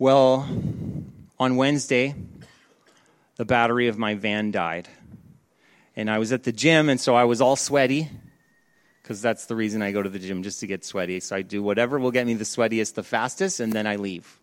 [0.00, 0.48] Well,
[1.38, 2.14] on Wednesday,
[3.36, 4.88] the battery of my van died.
[5.94, 8.08] And I was at the gym, and so I was all sweaty
[9.02, 11.20] because that's the reason I go to the gym, just to get sweaty.
[11.20, 14.40] So I do whatever will get me the sweatiest the fastest, and then I leave.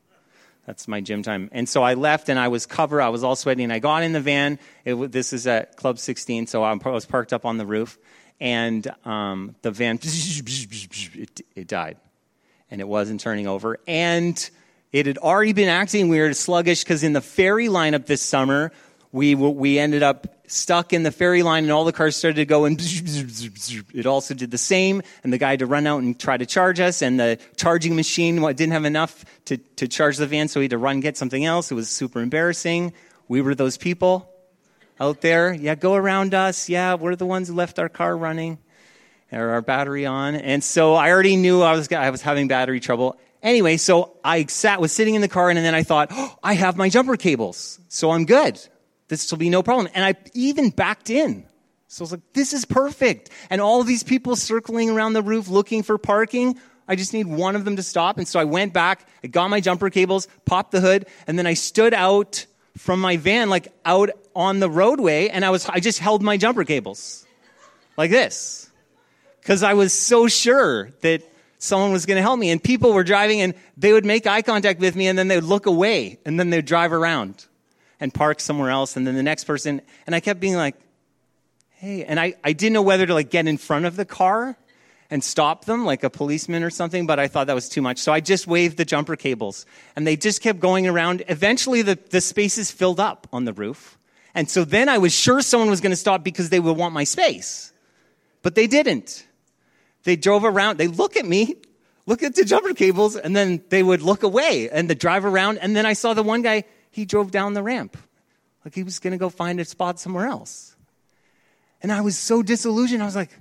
[0.68, 1.50] That's my gym time.
[1.52, 3.02] And so I left, and I was covered.
[3.02, 4.60] I was all sweaty, and I got in the van.
[4.86, 7.98] It, this is at Club 16, so I was parked up on the roof,
[8.39, 11.98] and um, the van, it, it died,
[12.70, 13.80] and it wasn't turning over.
[13.88, 14.48] And
[14.91, 18.71] it had already been acting weird, sluggish, because in the ferry lineup this summer,
[19.11, 22.45] we, we ended up stuck in the ferry line and all the cars started to
[22.45, 22.79] go and
[23.93, 26.45] it also did the same and the guy had to run out and try to
[26.45, 30.61] charge us and the charging machine didn't have enough to, to charge the van so
[30.61, 31.69] he had to run get something else.
[31.69, 32.94] It was super embarrassing.
[33.28, 34.31] We were those people
[35.02, 35.53] out there.
[35.53, 36.69] Yeah go around us.
[36.69, 38.58] Yeah we're the ones who left our car running
[39.33, 40.36] or our battery on.
[40.36, 44.45] And so i already knew i was, I was having battery trouble anyway so i
[44.45, 47.17] sat was sitting in the car and then i thought oh, i have my jumper
[47.17, 48.59] cables so i'm good
[49.08, 49.89] this will be no problem.
[49.94, 51.45] And I even backed in.
[51.88, 53.30] So I was like, this is perfect.
[53.50, 56.59] And all these people circling around the roof looking for parking.
[56.88, 58.17] I just need one of them to stop.
[58.17, 61.47] And so I went back, I got my jumper cables, popped the hood, and then
[61.47, 62.45] I stood out
[62.78, 66.38] from my van, like out on the roadway, and I was I just held my
[66.38, 67.25] jumper cables.
[67.97, 68.69] Like this.
[69.42, 71.23] Because I was so sure that
[71.59, 72.50] someone was going to help me.
[72.50, 75.36] And people were driving and they would make eye contact with me and then they
[75.36, 77.45] would look away and then they'd drive around
[78.00, 80.75] and park somewhere else and then the next person and i kept being like
[81.72, 84.58] hey and i, I didn't know whether to like get in front of the car
[85.09, 87.97] and stop them like a policeman or something but i thought that was too much
[88.00, 91.97] so i just waved the jumper cables and they just kept going around eventually the,
[92.09, 93.97] the spaces filled up on the roof
[94.35, 96.94] and so then i was sure someone was going to stop because they would want
[96.94, 97.72] my space
[98.41, 99.27] but they didn't
[100.08, 101.55] they drove around they look at me
[102.08, 105.59] look at the jumper cables and then they would look away and the drive around
[105.59, 107.95] and then i saw the one guy he drove down the ramp
[108.67, 110.75] like he was to go find a spot somewhere else.
[111.81, 113.01] And I was so disillusioned.
[113.01, 113.31] I was like,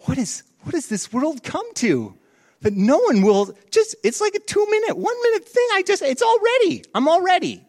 [0.00, 2.14] what is what does this world come to?
[2.60, 5.66] That no one will just it's like a 2 minute, 1 minute thing.
[5.72, 6.84] I just it's already.
[6.94, 7.64] I'm already.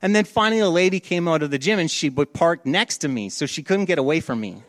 [0.00, 2.98] And then finally a lady came out of the gym and she would park next
[2.98, 4.62] to me so she couldn't get away from me.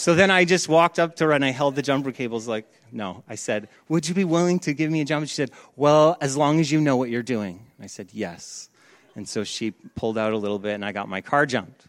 [0.00, 2.64] So then I just walked up to her and I held the jumper cables like,
[2.90, 3.22] no.
[3.28, 5.28] I said, Would you be willing to give me a jump?
[5.28, 7.66] She said, Well, as long as you know what you're doing.
[7.78, 8.70] I said, Yes.
[9.14, 11.84] And so she pulled out a little bit and I got my car jumped.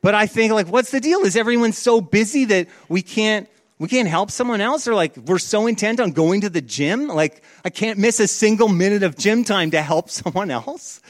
[0.00, 1.20] But I think like what's the deal?
[1.20, 3.46] Is everyone so busy that we can't
[3.78, 7.08] we can't help someone else or like we're so intent on going to the gym
[7.08, 11.02] like I can't miss a single minute of gym time to help someone else?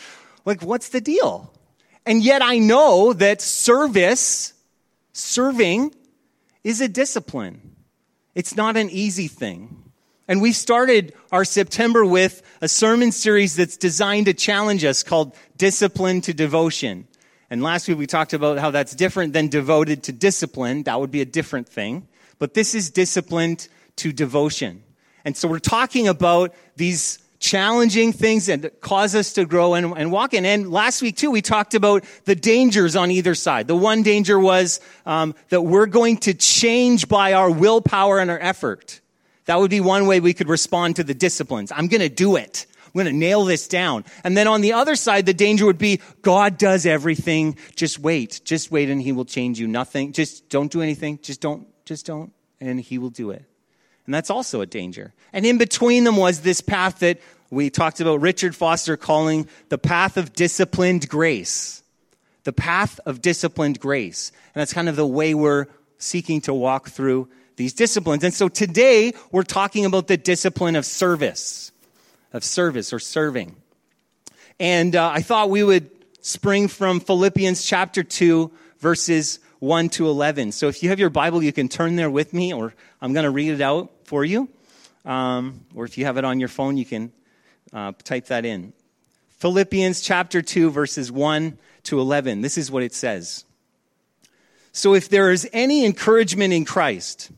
[0.45, 1.53] Like what's the deal?
[2.05, 4.53] And yet I know that service
[5.13, 5.95] serving
[6.65, 7.77] is a discipline.
[8.35, 9.93] It's not an easy thing.
[10.27, 15.37] And we started our September with a sermon series that's designed to challenge us called
[15.59, 17.07] Discipline to Devotion.
[17.51, 20.85] And last week we talked about how that's different than devoted to discipline.
[20.85, 22.09] That would be a different thing.
[22.39, 24.83] But this is disciplined to devotion.
[25.25, 30.11] And so we're talking about these challenging things that cause us to grow and, and,
[30.11, 30.47] walk in.
[30.47, 33.69] And last week too, we talked about the dangers on either side.
[33.69, 38.39] The one danger was um, that we're going to change by our willpower and our
[38.39, 39.03] effort.
[39.45, 41.71] That would be one way we could respond to the disciplines.
[41.71, 42.65] I'm going to do it.
[42.87, 44.07] I'm going to nail this down.
[44.25, 47.59] And then on the other side, the danger would be God does everything.
[47.77, 48.41] Just wait.
[48.47, 49.67] Just wait and he will change you.
[49.67, 50.13] Nothing.
[50.13, 51.19] Just don't do anything.
[51.21, 51.67] Just don't.
[51.85, 52.33] Just don't.
[52.59, 53.45] And he will do it.
[54.07, 55.15] And that's also a danger.
[55.33, 57.19] And in between them was this path that
[57.55, 61.83] we talked about Richard Foster calling the path of disciplined grace.
[62.43, 64.33] The path of disciplined grace.
[64.55, 65.67] And that's kind of the way we're
[65.99, 68.25] seeking to walk through these disciplines.
[68.25, 71.71] And so today we're talking about the discipline of service,
[72.33, 73.57] of service or serving.
[74.59, 75.91] And uh, I thought we would
[76.21, 80.53] spring from Philippians chapter 2, verses 1 to 11.
[80.53, 83.25] So if you have your Bible, you can turn there with me, or I'm going
[83.25, 84.49] to read it out for you.
[85.05, 87.13] Um, or if you have it on your phone, you can
[87.73, 88.73] uh, type that in.
[89.39, 92.41] Philippians chapter 2, verses 1 to 11.
[92.41, 93.45] This is what it says.
[94.73, 97.31] So if there is any encouragement in Christ,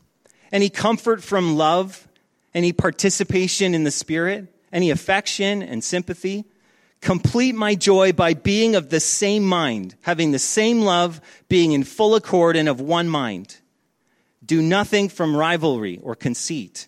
[0.51, 2.07] any comfort from love,
[2.53, 6.45] any participation in the Spirit, any affection and sympathy.
[7.01, 11.83] Complete my joy by being of the same mind, having the same love, being in
[11.83, 13.57] full accord and of one mind.
[14.43, 16.87] Do nothing from rivalry or conceit,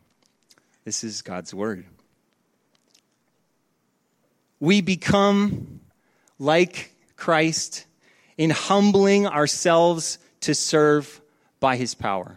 [0.83, 1.85] This is God's word.
[4.59, 5.79] We become
[6.39, 7.85] like Christ
[8.37, 11.21] in humbling ourselves to serve
[11.59, 12.35] by his power.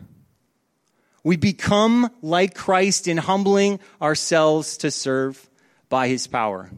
[1.23, 5.49] We become like Christ in humbling ourselves to serve
[5.89, 6.71] by his power.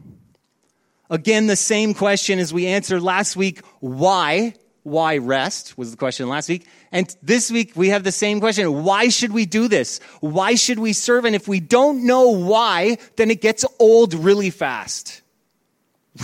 [1.11, 4.55] Again, the same question as we answered last week why?
[4.87, 6.65] Why rest was the question last week.
[6.93, 8.85] And this week we have the same question.
[8.85, 9.99] Why should we do this?
[10.21, 11.25] Why should we serve?
[11.25, 15.23] And if we don't know why, then it gets old really fast.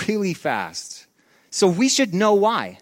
[0.06, 1.06] Really fast.
[1.50, 2.78] So we should know why.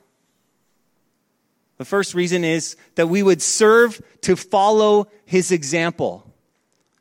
[1.78, 6.29] The first reason is that we would serve to follow his example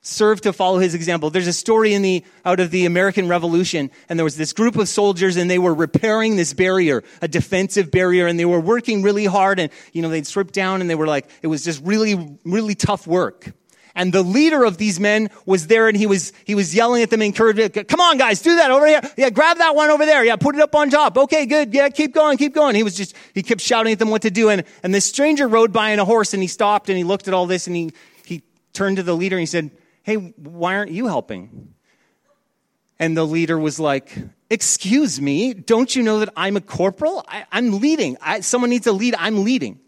[0.10, 1.30] serve to follow his example.
[1.30, 4.76] There's a story in the, out of the American Revolution, and there was this group
[4.76, 9.04] of soldiers, and they were repairing this barrier, a defensive barrier, and they were working
[9.04, 11.84] really hard, and, you know, they'd strip down, and they were like, it was just
[11.84, 13.54] really, really tough work.
[13.96, 17.10] And the leader of these men was there and he was, he was yelling at
[17.10, 19.02] them, encouraging, come on guys, do that over here.
[19.18, 20.24] Yeah, grab that one over there.
[20.24, 21.18] Yeah, put it up on top.
[21.18, 21.74] Okay, good.
[21.74, 22.76] Yeah, keep going, keep going.
[22.76, 24.50] He was just, he kept shouting at them what to do.
[24.50, 27.28] And, and this stranger rode by on a horse and he stopped and he looked
[27.28, 27.92] at all this and he,
[28.24, 28.42] he
[28.72, 29.72] turned to the leader and he said,
[30.04, 31.74] Hey, why aren't you helping?
[32.98, 34.16] And the leader was like,
[34.50, 37.24] Excuse me, don't you know that I'm a corporal?
[37.28, 38.18] I, am leading.
[38.19, 39.16] I, someone needs a lead.
[39.18, 39.80] I'm leading.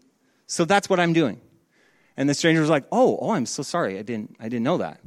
[0.46, 1.40] So that's what I'm doing.
[2.16, 3.98] And the stranger was like, Oh, oh, I'm so sorry.
[3.98, 5.00] I didn't, I didn't know that.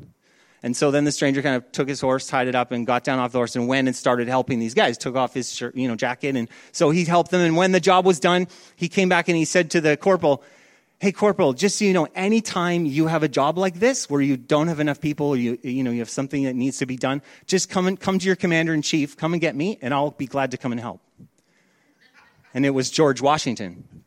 [0.65, 3.03] And so then the stranger kind of took his horse, tied it up, and got
[3.03, 4.97] down off the horse and went and started helping these guys.
[4.97, 7.41] Took off his shirt, you know, jacket, and so he helped them.
[7.41, 10.43] And when the job was done, he came back and he said to the corporal,
[10.99, 14.37] Hey, Corporal, just so you know, anytime you have a job like this where you
[14.37, 17.21] don't have enough people, you, you know, you have something that needs to be done,
[17.47, 20.11] just come and come to your commander in chief, come and get me, and I'll
[20.11, 21.01] be glad to come and help.
[22.53, 24.03] And it was George Washington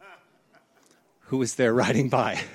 [1.28, 2.40] who was there riding by.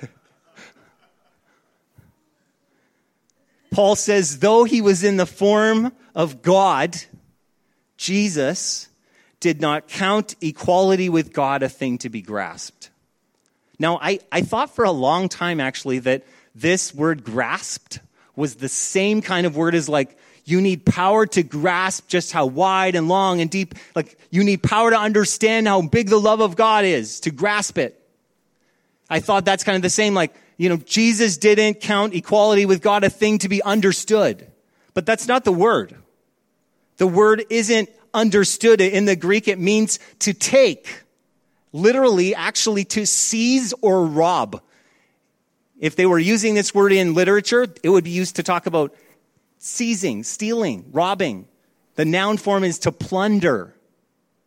[3.70, 6.96] Paul says, though he was in the form of God,
[7.96, 8.88] Jesus
[9.40, 12.90] did not count equality with God a thing to be grasped.
[13.78, 16.24] Now, I, I thought for a long time actually that
[16.54, 18.00] this word grasped
[18.36, 22.46] was the same kind of word as like you need power to grasp just how
[22.46, 26.40] wide and long and deep, like you need power to understand how big the love
[26.40, 28.00] of God is, to grasp it.
[29.08, 32.82] I thought that's kind of the same, like, you know, Jesus didn't count equality with
[32.82, 34.46] God a thing to be understood.
[34.92, 35.96] But that's not the word.
[36.98, 38.80] The word isn't understood.
[38.80, 41.03] In the Greek, it means to take
[41.74, 44.62] literally actually to seize or rob.
[45.78, 48.94] If they were using this word in literature, it would be used to talk about
[49.58, 51.48] seizing, stealing, robbing.
[51.96, 53.74] The noun form is to plunder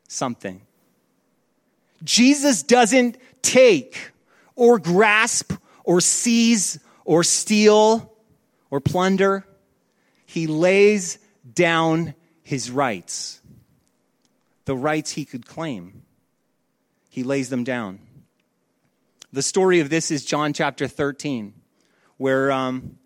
[0.07, 0.61] something.
[2.01, 4.11] Jesus doesn't take
[4.55, 5.51] or grasp
[5.83, 8.13] or seize or steal
[8.71, 9.45] or plunder.
[10.25, 11.19] He lays
[11.53, 13.41] down his rights,
[14.63, 16.03] the rights he could claim
[17.17, 17.97] he lays them down.
[19.33, 21.51] The story of this is John chapter 13,
[22.17, 22.99] where um,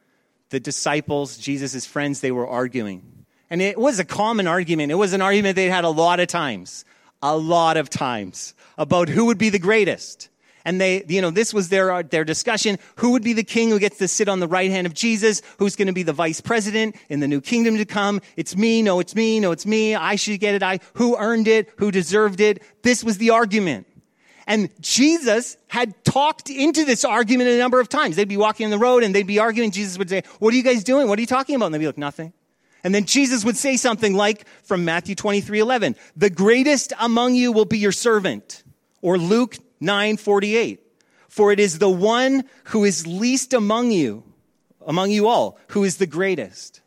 [0.49, 3.25] the disciples, Jesus' friends, they were arguing.
[3.49, 4.91] And it was a common argument.
[4.91, 6.83] It was an argument they had a lot of times,
[7.23, 10.27] a lot of times, about who would be the greatest.
[10.65, 12.79] And they, you know, this was their, their discussion.
[12.97, 15.41] Who would be the king who gets to sit on the right hand of Jesus?
[15.57, 18.19] Who's going to be the vice president in the new kingdom to come?
[18.35, 18.81] It's me.
[18.81, 19.39] No, it's me.
[19.39, 19.95] No, it's me.
[19.95, 20.61] I should get it.
[20.61, 21.69] I, who earned it?
[21.77, 22.61] Who deserved it?
[22.83, 23.87] This was the argument.
[24.51, 28.17] And Jesus had talked into this argument a number of times.
[28.17, 29.71] They'd be walking on the road and they'd be arguing.
[29.71, 31.07] Jesus would say, What are you guys doing?
[31.07, 31.67] What are you talking about?
[31.67, 32.33] And they'd be like, Nothing.
[32.83, 37.53] And then Jesus would say something like from Matthew 23 11, The greatest among you
[37.53, 38.65] will be your servant.
[39.01, 40.81] Or Luke 9 48.
[41.29, 44.21] For it is the one who is least among you,
[44.85, 46.81] among you all, who is the greatest.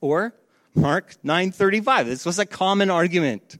[0.00, 0.32] Or
[0.74, 2.06] Mark 9:35.
[2.06, 3.58] This was a common argument.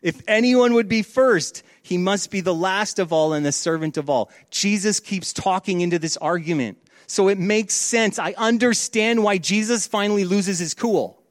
[0.00, 3.98] If anyone would be first, he must be the last of all and the servant
[3.98, 4.30] of all.
[4.50, 6.78] Jesus keeps talking into this argument.
[7.06, 8.18] So it makes sense.
[8.18, 11.22] I understand why Jesus finally loses his cool.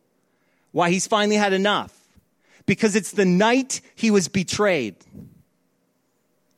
[0.71, 1.91] Why he's finally had enough.
[2.67, 4.95] Because it's the night he was betrayed.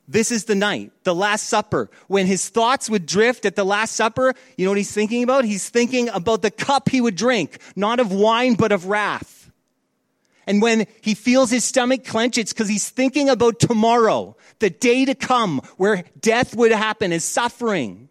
[0.06, 1.90] This is the night, the Last Supper.
[2.06, 5.46] When his thoughts would drift at the Last Supper, you know what he's thinking about?
[5.46, 9.35] He's thinking about the cup he would drink, not of wine, but of wrath.
[10.46, 15.04] And when he feels his stomach clench, it's because he's thinking about tomorrow, the day
[15.04, 18.08] to come where death would happen, his suffering.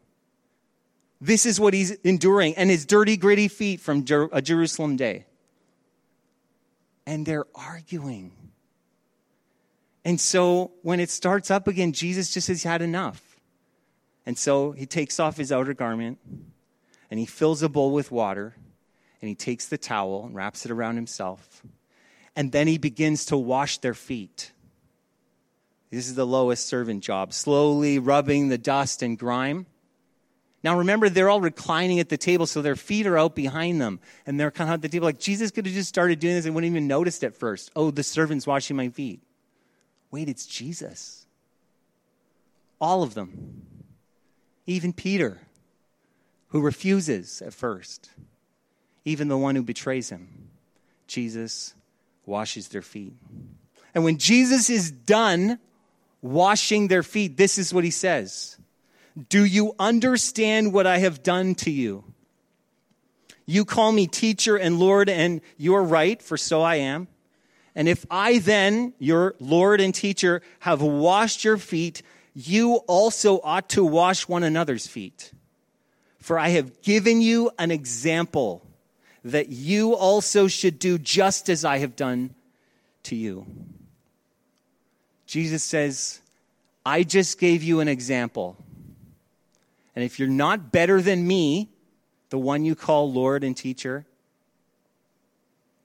[1.21, 5.25] This is what he's enduring, and his dirty, gritty feet from Jer- a Jerusalem day.
[7.07, 8.33] And they're arguing.
[10.03, 13.39] And so when it starts up again, Jesus just has had enough.
[14.25, 16.19] And so he takes off his outer garment
[17.09, 18.55] and he fills a bowl with water
[19.21, 21.63] and he takes the towel and wraps it around himself.
[22.35, 24.51] And then he begins to wash their feet.
[25.89, 29.65] This is the lowest servant job, slowly rubbing the dust and grime.
[30.63, 33.99] Now remember, they're all reclining at the table, so their feet are out behind them,
[34.25, 35.05] and they're kind of at the table.
[35.05, 37.71] Like Jesus could have just started doing this and wouldn't even noticed at first.
[37.75, 39.21] Oh, the servant's washing my feet.
[40.11, 41.27] Wait, it's Jesus.
[42.81, 43.61] All of them.
[44.65, 45.39] Even Peter,
[46.47, 48.09] who refuses at first.
[49.05, 50.49] Even the one who betrays him.
[51.05, 51.75] Jesus
[52.27, 53.13] washes their feet.
[53.93, 55.59] And when Jesus is done
[56.21, 58.57] washing their feet, this is what he says
[59.29, 62.03] Do you understand what I have done to you?
[63.45, 67.07] You call me teacher and Lord, and you are right, for so I am.
[67.75, 72.01] And if I then, your Lord and teacher, have washed your feet,
[72.33, 75.31] you also ought to wash one another's feet.
[76.19, 78.64] For I have given you an example
[79.25, 82.35] that you also should do just as I have done
[83.03, 83.47] to you.
[85.25, 86.21] Jesus says,
[86.85, 88.55] I just gave you an example.
[89.95, 91.69] And if you're not better than me,
[92.29, 94.05] the one you call Lord and teacher,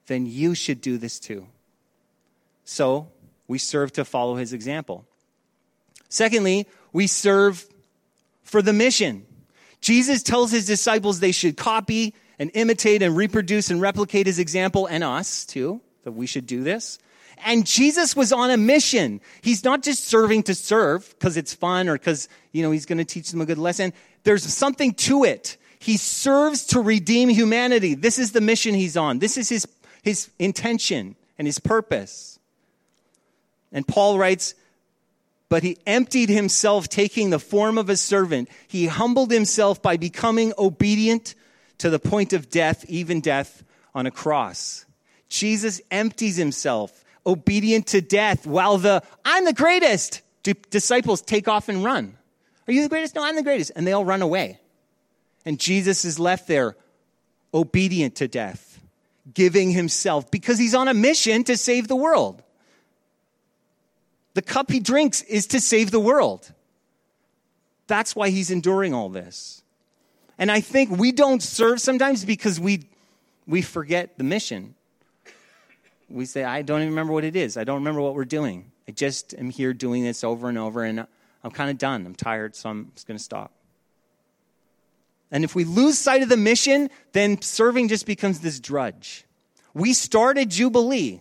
[0.05, 1.47] then you should do this too.
[2.63, 3.09] So
[3.47, 5.03] we serve to follow his example.
[6.09, 7.65] Secondly, we serve
[8.43, 9.25] for the mission.
[9.79, 14.87] Jesus tells his disciples they should copy and imitate and reproduce and replicate his example
[14.87, 16.97] and us too, that we should do this.
[17.45, 19.21] And Jesus was on a mission.
[19.41, 22.97] He's not just serving to serve because it's fun or because, you know, he's going
[22.97, 23.93] to teach them a good lesson.
[24.23, 25.57] There's something to it.
[25.77, 27.93] He serves to redeem humanity.
[27.93, 29.19] This is the mission he's on.
[29.19, 29.67] This is his,
[30.01, 32.39] his intention and his purpose.
[33.71, 34.55] And Paul writes,
[35.47, 38.49] but he emptied himself, taking the form of a servant.
[38.67, 41.35] He humbled himself by becoming obedient
[41.81, 43.63] to the point of death, even death
[43.95, 44.85] on a cross.
[45.29, 50.21] Jesus empties himself, obedient to death, while the I'm the greatest
[50.69, 52.17] disciples take off and run.
[52.67, 53.15] Are you the greatest?
[53.15, 53.71] No, I'm the greatest.
[53.75, 54.59] And they all run away.
[55.43, 56.75] And Jesus is left there,
[57.51, 58.79] obedient to death,
[59.33, 62.43] giving himself because he's on a mission to save the world.
[64.35, 66.51] The cup he drinks is to save the world.
[67.87, 69.60] That's why he's enduring all this.
[70.41, 72.87] And I think we don't serve sometimes because we,
[73.45, 74.73] we forget the mission.
[76.09, 77.57] We say, I don't even remember what it is.
[77.57, 78.71] I don't remember what we're doing.
[78.87, 81.05] I just am here doing this over and over, and
[81.43, 82.07] I'm kind of done.
[82.07, 83.51] I'm tired, so I'm just going to stop.
[85.29, 89.25] And if we lose sight of the mission, then serving just becomes this drudge.
[89.75, 91.19] We started Jubilee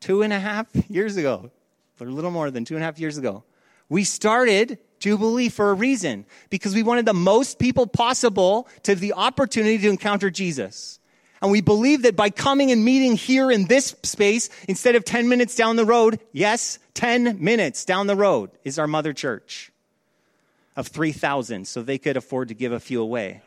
[0.00, 1.50] two and a half years ago
[1.98, 3.42] or a little more than two and a half years ago.
[3.88, 9.14] We started Jubilee for a reason because we wanted the most people possible to the
[9.14, 11.00] opportunity to encounter Jesus.
[11.42, 15.28] And we believe that by coming and meeting here in this space, instead of 10
[15.28, 19.72] minutes down the road, yes, 10 minutes down the road is our mother church
[20.76, 23.42] of 3,000, so they could afford to give a few away.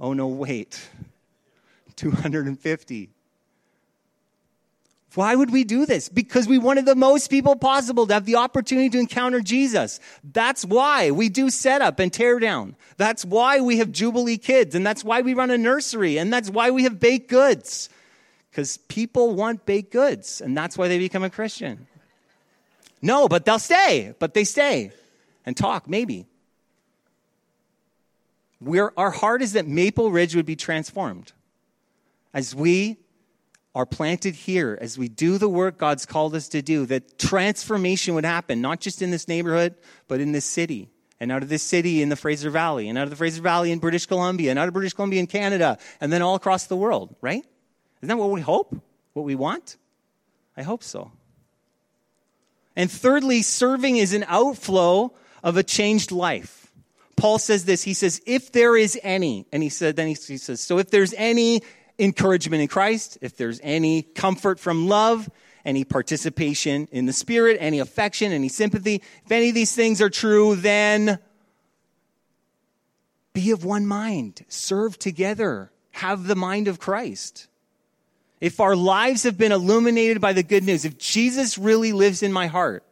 [0.00, 0.88] Oh, no, wait.
[1.96, 3.10] 250.
[5.14, 6.08] Why would we do this?
[6.08, 10.00] Because we wanted the most people possible to have the opportunity to encounter Jesus.
[10.22, 12.76] That's why we do setup and tear down.
[12.98, 16.50] That's why we have Jubilee kids, and that's why we run a nursery, and that's
[16.50, 17.88] why we have baked goods.
[18.50, 21.86] Because people want baked goods, and that's why they become a Christian.
[23.00, 24.90] No, but they'll stay, but they stay
[25.46, 26.26] and talk, maybe.
[28.60, 31.32] We're, our heart is that Maple Ridge would be transformed
[32.34, 32.98] as we
[33.74, 38.14] are planted here, as we do the work God's called us to do, that transformation
[38.14, 39.74] would happen, not just in this neighborhood,
[40.08, 40.88] but in this city.
[41.20, 43.72] And out of this city in the Fraser Valley, and out of the Fraser Valley
[43.72, 46.76] in British Columbia, and out of British Columbia in Canada, and then all across the
[46.76, 47.44] world, right?
[48.02, 48.80] Isn't that what we hope?
[49.12, 49.76] What we want?
[50.56, 51.10] I hope so.
[52.76, 56.70] And thirdly, serving is an outflow of a changed life.
[57.16, 57.82] Paul says this.
[57.82, 60.90] He says, if there is any, and he said, then he, he says, so if
[60.90, 61.62] there's any
[61.98, 65.28] encouragement in Christ, if there's any comfort from love,
[65.64, 69.02] any participation in the Spirit, any affection, any sympathy.
[69.24, 71.18] If any of these things are true, then
[73.32, 77.48] be of one mind, serve together, have the mind of Christ.
[78.40, 82.32] If our lives have been illuminated by the good news, if Jesus really lives in
[82.32, 82.84] my heart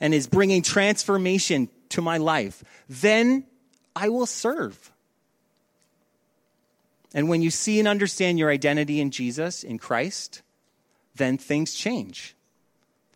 [0.00, 3.44] and is bringing transformation to my life, then
[3.94, 4.91] I will serve.
[7.14, 10.42] And when you see and understand your identity in Jesus, in Christ,
[11.14, 12.34] then things change.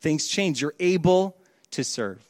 [0.01, 0.61] Things change.
[0.61, 1.37] You're able
[1.71, 2.23] to serve.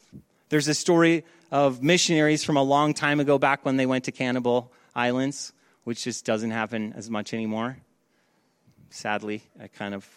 [0.49, 4.11] There's a story of missionaries from a long time ago, back when they went to
[4.11, 7.77] Cannibal Islands, which just doesn't happen as much anymore.
[8.89, 10.07] Sadly, I kind of,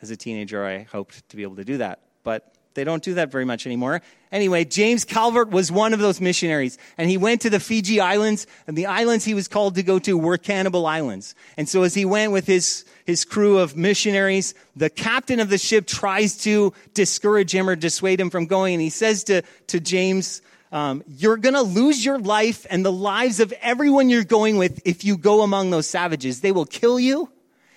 [0.00, 2.00] as a teenager, I hoped to be able to do that.
[2.24, 4.02] But they don't do that very much anymore.
[4.30, 8.46] Anyway, James Calvert was one of those missionaries, and he went to the Fiji Islands,
[8.66, 11.34] and the islands he was called to go to were cannibal islands.
[11.56, 15.58] And so as he went with his, his crew of missionaries, the captain of the
[15.58, 19.80] ship tries to discourage him or dissuade him from going, and he says to, to
[19.80, 20.40] James,
[20.72, 24.80] um, you're going to lose your life and the lives of everyone you're going with
[24.86, 26.40] if you go among those savages.
[26.40, 27.30] They will kill you,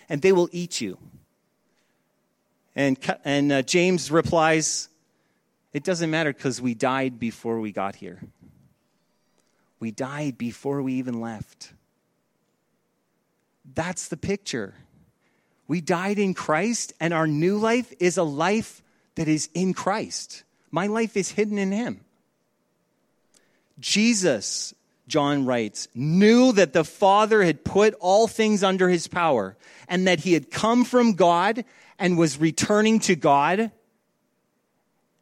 [0.07, 0.97] and they will eat you.
[2.75, 4.89] And, and uh, James replies,
[5.73, 8.19] It doesn't matter because we died before we got here.
[9.79, 11.71] We died before we even left.
[13.73, 14.73] That's the picture.
[15.67, 18.83] We died in Christ, and our new life is a life
[19.15, 20.43] that is in Christ.
[20.69, 22.01] My life is hidden in Him.
[23.79, 24.73] Jesus,
[25.07, 30.21] John writes, knew that the Father had put all things under his power and that
[30.21, 31.65] he had come from God
[31.97, 33.71] and was returning to God,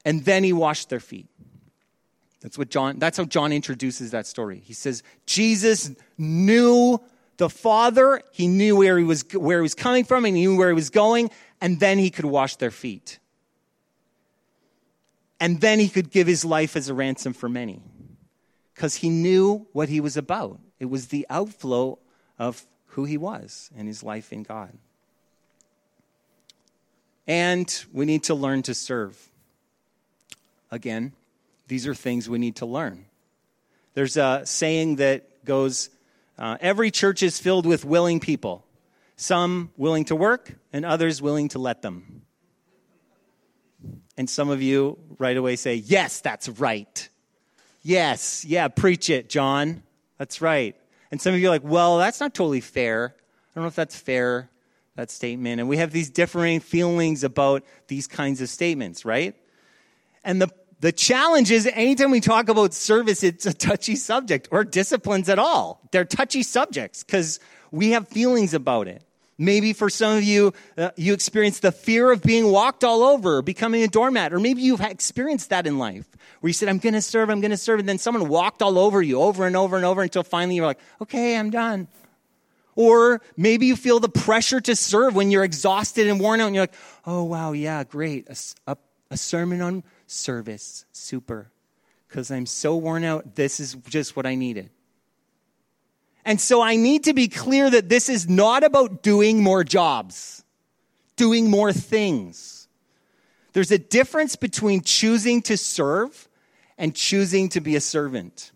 [0.05, 1.27] and then he washed their feet.
[2.41, 4.61] That's what John, that's how John introduces that story.
[4.65, 6.99] He says, Jesus knew
[7.37, 10.57] the Father, he knew where he was, where he was coming from, and he knew
[10.57, 13.19] where he was going, and then he could wash their feet.
[15.39, 17.81] And then he could give his life as a ransom for many.
[18.73, 20.59] Because he knew what he was about.
[20.79, 21.99] It was the outflow
[22.39, 24.77] of who he was and his life in God.
[27.27, 29.29] And we need to learn to serve.
[30.71, 31.13] Again,
[31.67, 33.05] these are things we need to learn.
[33.93, 35.89] There's a saying that goes
[36.37, 38.65] uh, every church is filled with willing people,
[39.15, 42.23] some willing to work, and others willing to let them.
[44.17, 47.09] And some of you right away say, Yes, that's right.
[47.83, 49.83] Yes, yeah, preach it, John.
[50.17, 50.75] That's right.
[51.11, 53.15] And some of you are like, Well, that's not totally fair.
[53.15, 54.49] I don't know if that's fair
[54.95, 55.59] that statement.
[55.59, 59.35] And we have these differing feelings about these kinds of statements, right?
[60.23, 64.63] And the, the challenge is anytime we talk about service, it's a touchy subject or
[64.63, 65.81] disciplines at all.
[65.91, 67.39] They're touchy subjects because
[67.71, 69.03] we have feelings about it.
[69.39, 73.41] Maybe for some of you, uh, you experience the fear of being walked all over,
[73.41, 76.05] becoming a doormat, or maybe you've experienced that in life
[76.39, 78.61] where you said, I'm going to serve, I'm going to serve, and then someone walked
[78.61, 81.87] all over you over and over and over until finally you're like, okay, I'm done.
[82.75, 86.55] Or maybe you feel the pressure to serve when you're exhausted and worn out and
[86.55, 86.73] you're like,
[87.05, 88.27] oh, wow, yeah, great.
[88.29, 88.77] A, a,
[89.11, 91.51] a sermon on service, super.
[92.07, 94.69] Because I'm so worn out, this is just what I needed.
[96.25, 100.43] And so I need to be clear that this is not about doing more jobs,
[101.15, 102.67] doing more things.
[103.51, 106.29] There's a difference between choosing to serve
[106.77, 108.52] and choosing to be a servant.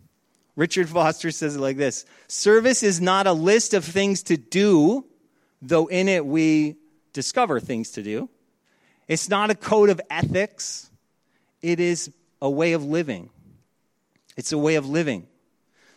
[0.58, 5.06] Richard Foster says it like this Service is not a list of things to do,
[5.62, 6.76] though in it we
[7.12, 8.28] discover things to do.
[9.06, 10.90] It's not a code of ethics,
[11.62, 12.10] it is
[12.42, 13.30] a way of living.
[14.36, 15.28] It's a way of living.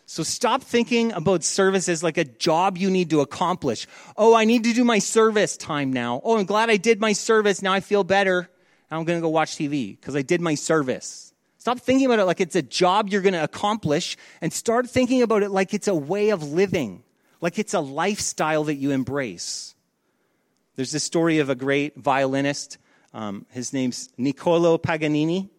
[0.05, 3.87] So stop thinking about service as like a job you need to accomplish.
[4.15, 6.21] Oh, I need to do my service time now.
[6.23, 7.63] Oh, I'm glad I did my service.
[7.63, 8.47] Now I feel better.
[8.91, 11.30] I'm going to go watch TV because I did my service.
[11.61, 15.21] Stop thinking about it like it's a job you're going to accomplish and start thinking
[15.21, 17.03] about it like it's a way of living,
[17.39, 19.75] like it's a lifestyle that you embrace.
[20.75, 22.79] There's this story of a great violinist.
[23.13, 25.51] Um, his name's Niccolo Paganini.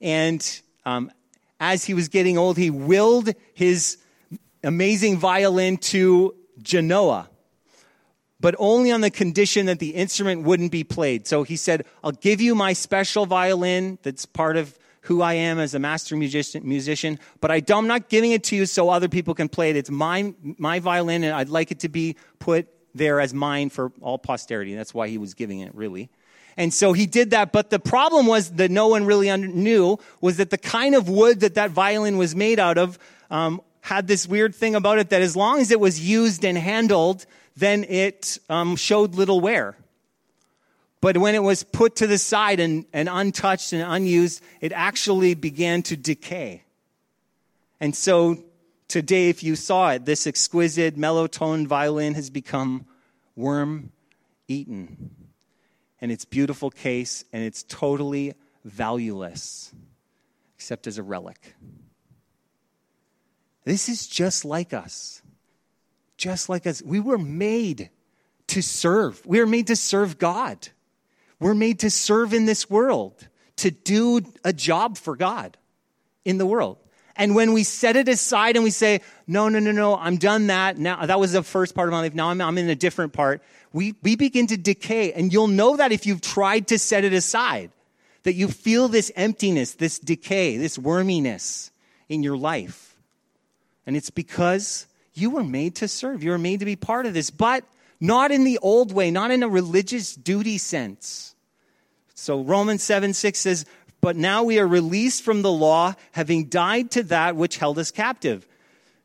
[0.00, 1.12] And um,
[1.60, 3.98] as he was getting old, he willed his
[4.64, 7.30] amazing violin to Genoa,
[8.40, 11.28] but only on the condition that the instrument wouldn't be played.
[11.28, 15.58] So he said, I'll give you my special violin that's part of who I am
[15.58, 19.08] as a master musician, musician but I am not giving it to you so other
[19.08, 19.76] people can play it.
[19.76, 23.92] It's my, my violin, and I'd like it to be put there as mine for
[24.00, 24.74] all posterity.
[24.74, 26.10] That's why he was giving it, really.
[26.56, 30.36] And so he did that, but the problem was that no one really knew was
[30.38, 32.98] that the kind of wood that that violin was made out of
[33.30, 36.58] um, had this weird thing about it that as long as it was used and
[36.58, 37.24] handled,
[37.56, 39.76] then it um, showed little wear.
[41.00, 45.34] But when it was put to the side and, and untouched and unused, it actually
[45.34, 46.62] began to decay.
[47.80, 48.44] And so
[48.86, 52.86] today, if you saw it, this exquisite mellow toned violin has become
[53.34, 53.92] worm
[54.46, 55.10] eaten.
[56.02, 58.34] And its beautiful case, and it's totally
[58.64, 59.72] valueless,
[60.56, 61.54] except as a relic.
[63.64, 65.22] This is just like us.
[66.16, 66.82] Just like us.
[66.82, 67.90] We were made
[68.48, 69.24] to serve.
[69.24, 70.68] We were made to serve God.
[71.40, 73.26] We're made to serve in this world,
[73.56, 75.56] to do a job for God
[76.24, 76.76] in the world.
[77.16, 80.46] And when we set it aside and we say, no, no, no, no, I'm done
[80.46, 80.78] that.
[80.78, 82.14] Now, that was the first part of my life.
[82.14, 83.42] Now I'm, I'm in a different part.
[83.72, 85.12] We, we begin to decay.
[85.12, 87.70] And you'll know that if you've tried to set it aside,
[88.22, 91.70] that you feel this emptiness, this decay, this worminess
[92.08, 92.96] in your life.
[93.86, 96.22] And it's because you were made to serve.
[96.22, 97.64] You were made to be part of this, but
[98.00, 101.29] not in the old way, not in a religious duty sense.
[102.20, 103.64] So Romans 7 6 says,
[104.02, 107.90] But now we are released from the law, having died to that which held us
[107.90, 108.46] captive,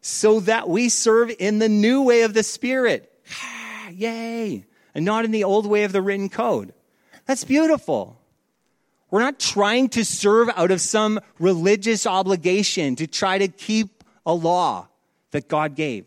[0.01, 3.09] so that we serve in the new way of the Spirit.
[3.93, 4.65] Yay!
[4.93, 6.73] And not in the old way of the written code.
[7.25, 8.19] That's beautiful.
[9.09, 14.33] We're not trying to serve out of some religious obligation to try to keep a
[14.33, 14.89] law
[15.31, 16.05] that God gave.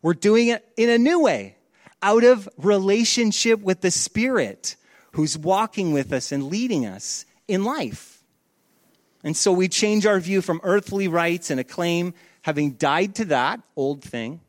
[0.00, 1.56] We're doing it in a new way,
[2.04, 4.76] out of relationship with the Spirit
[5.16, 8.22] who's walking with us and leading us in life.
[9.24, 13.62] And so we change our view from earthly rights and acclaim, having died to that
[13.76, 14.40] old thing,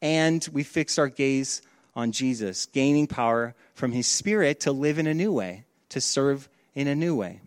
[0.00, 1.60] and we fix our gaze
[1.94, 6.48] on Jesus, gaining power from his Spirit to live in a new way, to serve
[6.74, 7.40] in a new way.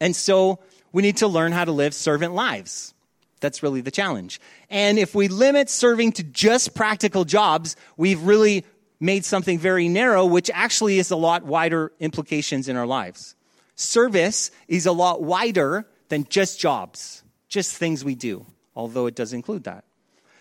[0.00, 0.60] And so
[0.92, 2.94] we need to learn how to live servant lives.
[3.40, 4.40] That's really the challenge.
[4.70, 8.64] And if we limit serving to just practical jobs, we've really
[9.00, 13.34] made something very narrow, which actually is a lot wider implications in our lives.
[13.74, 19.32] Service is a lot wider than just jobs, just things we do, although it does
[19.32, 19.84] include that.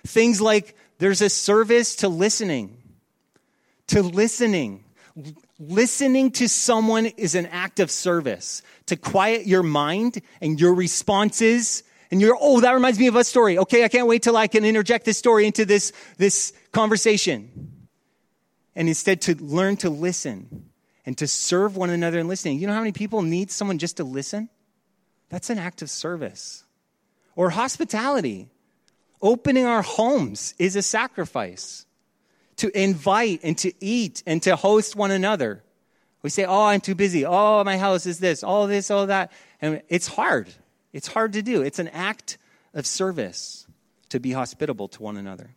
[0.07, 2.77] Things like there's a service to listening,
[3.87, 4.83] to listening.
[5.57, 11.83] Listening to someone is an act of service to quiet your mind and your responses.
[12.11, 13.57] And you're, oh, that reminds me of a story.
[13.59, 17.74] Okay, I can't wait till I can interject this story into this, this conversation
[18.75, 20.69] and instead to learn to listen
[21.05, 22.59] and to serve one another in listening.
[22.59, 24.49] You know how many people need someone just to listen?
[25.29, 26.63] That's an act of service.
[27.35, 28.49] Or hospitality.
[29.21, 31.85] Opening our homes is a sacrifice.
[32.57, 35.61] To invite and to eat and to host one another.
[36.21, 37.25] We say, Oh, I'm too busy.
[37.25, 39.31] Oh, my house is this, all this, all that.
[39.61, 40.49] And it's hard.
[40.93, 41.61] It's hard to do.
[41.61, 42.37] It's an act
[42.73, 43.67] of service
[44.09, 45.53] to be hospitable to one another.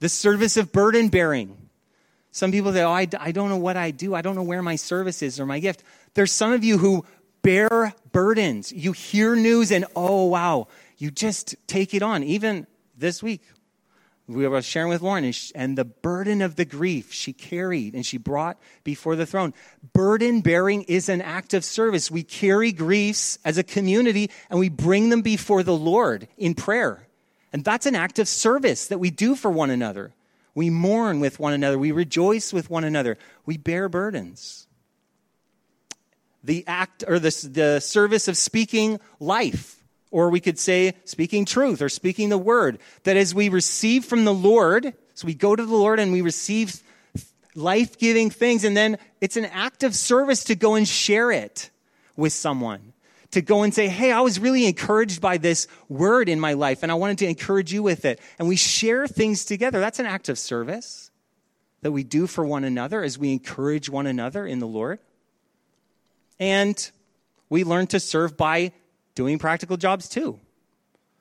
[0.00, 1.67] The service of burden bearing
[2.38, 4.14] some people say, Oh, I, I don't know what I do.
[4.14, 5.82] I don't know where my service is or my gift.
[6.14, 7.04] There's some of you who
[7.42, 8.70] bear burdens.
[8.72, 12.22] You hear news and, oh, wow, you just take it on.
[12.22, 13.42] Even this week,
[14.28, 18.18] we were sharing with Lauren, and the burden of the grief she carried and she
[18.18, 19.52] brought before the throne.
[19.92, 22.08] Burden bearing is an act of service.
[22.08, 27.08] We carry griefs as a community and we bring them before the Lord in prayer.
[27.52, 30.12] And that's an act of service that we do for one another.
[30.58, 31.78] We mourn with one another.
[31.78, 33.16] We rejoice with one another.
[33.46, 34.66] We bear burdens.
[36.42, 41.80] The act or the, the service of speaking life, or we could say speaking truth
[41.80, 45.64] or speaking the word, that as we receive from the Lord, so we go to
[45.64, 46.82] the Lord and we receive
[47.54, 51.70] life giving things, and then it's an act of service to go and share it
[52.16, 52.87] with someone
[53.32, 56.82] to go and say, Hey, I was really encouraged by this word in my life,
[56.82, 58.20] and I wanted to encourage you with it.
[58.38, 59.80] And we share things together.
[59.80, 61.10] That's an act of service
[61.82, 64.98] that we do for one another as we encourage one another in the Lord.
[66.40, 66.90] And
[67.48, 68.72] we learn to serve by
[69.14, 70.38] doing practical jobs too.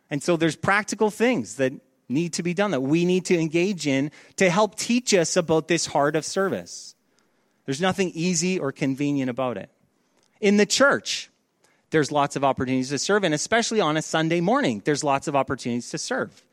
[0.09, 1.73] And so there's practical things that
[2.09, 5.67] need to be done that we need to engage in to help teach us about
[5.67, 6.95] this heart of service.
[7.65, 9.69] There's nothing easy or convenient about it.
[10.39, 11.29] In the church,
[11.89, 15.35] there's lots of opportunities to serve, and especially on a Sunday morning, there's lots of
[15.35, 16.43] opportunities to serve.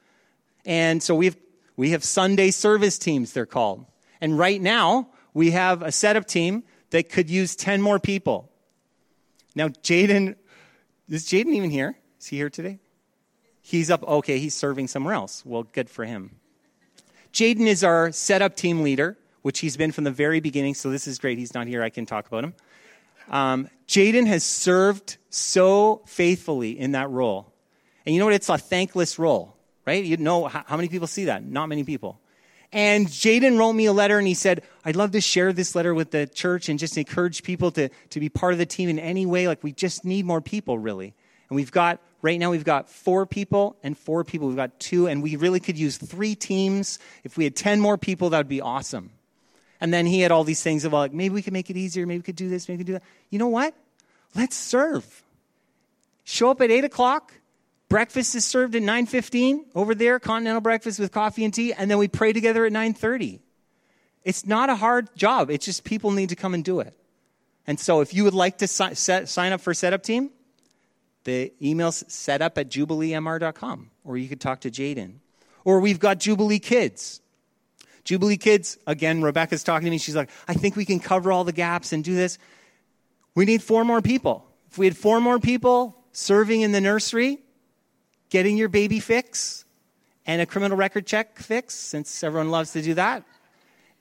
[0.65, 1.37] And so we have,
[1.77, 3.87] we have Sunday service teams, they're called.
[4.21, 8.51] And right now, we have a setup team that could use 10 more people.
[9.55, 10.37] Now, Jaden,
[11.09, 11.97] is Jaden even here?
[12.21, 12.79] Is he here today?
[13.61, 15.43] He's up, okay, he's serving somewhere else.
[15.45, 16.37] Well, good for him.
[17.33, 21.07] Jaden is our setup team leader, which he's been from the very beginning, so this
[21.07, 21.39] is great.
[21.39, 22.55] He's not here, I can talk about him.
[23.29, 27.53] Um, Jaden has served so faithfully in that role.
[28.07, 28.35] And you know what?
[28.35, 29.57] It's a thankless role,
[29.87, 30.05] right?
[30.05, 31.45] You know how, many people see that?
[31.45, 32.21] Not many people.
[32.73, 35.95] And Jaden wrote me a letter and he said, I'd love to share this letter
[35.95, 38.99] with the church and just encourage people to, to be part of the team in
[38.99, 39.47] any way.
[39.47, 41.15] Like, we just need more people, really.
[41.49, 44.49] And we've got, right now, we've got four people and four people.
[44.49, 46.99] We've got two, and we really could use three teams.
[47.23, 49.11] If we had 10 more people, that would be awesome.
[49.85, 52.07] And then he had all these things about, like, maybe we could make it easier,
[52.07, 53.03] maybe we could do this, maybe we could do that.
[53.29, 53.75] You know what?
[54.35, 55.23] Let's serve.
[56.25, 57.35] Show up at 8 o'clock.
[57.91, 61.99] Breakfast is served at 9.15 over there, continental breakfast with coffee and tea, and then
[61.99, 63.41] we pray together at 9.30.
[64.25, 65.51] It's not a hard job.
[65.51, 66.97] It's just people need to come and do it.
[67.67, 70.31] And so if you would like to si- set, sign up for setup team,
[71.25, 75.17] the email's setup at jubileemr.com, or you could talk to Jaden.
[75.63, 77.21] Or we've got Jubilee Kids.
[78.05, 79.99] Jubilee Kids, again, Rebecca's talking to me.
[79.99, 82.39] She's like, I think we can cover all the gaps and do this.
[83.35, 84.47] We need four more people.
[84.71, 87.39] If we had four more people serving in the nursery,
[88.29, 89.65] getting your baby fix,
[90.27, 93.25] and a criminal record check fix, since everyone loves to do that.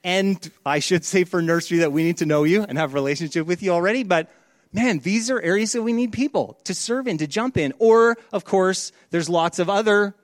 [0.03, 2.93] And I should say for nursery that we need to know you and have a
[2.93, 4.29] relationship with you already, but
[4.73, 7.73] man, these are areas that we need people to serve in, to jump in.
[7.79, 10.15] Or, of course, there's lots of other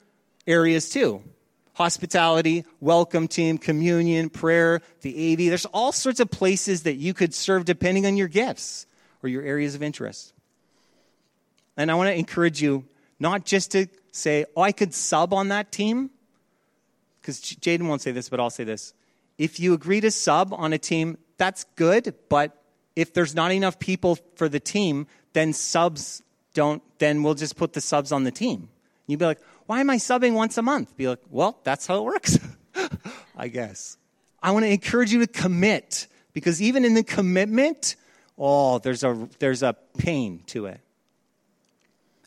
[0.45, 1.23] areas too
[1.79, 5.37] hospitality, welcome team, communion, prayer, the AV.
[5.47, 8.85] There's all sorts of places that you could serve depending on your gifts
[9.23, 10.33] or your areas of interest.
[11.77, 12.83] And I want to encourage you
[13.17, 16.09] not just to say, oh, I could sub on that team,
[17.21, 18.93] because Jaden won't say this, but I'll say this.
[19.37, 22.61] If you agree to sub on a team, that's good, but
[22.97, 27.71] if there's not enough people for the team, then subs don't, then we'll just put
[27.71, 28.67] the subs on the team.
[29.07, 30.97] You'd be like, why am I subbing once a month?
[30.97, 32.39] Be like, well, that's how it works,
[33.37, 33.97] I guess.
[34.41, 37.95] I want to encourage you to commit because even in the commitment,
[38.35, 40.79] oh, there's a, there's a pain to it.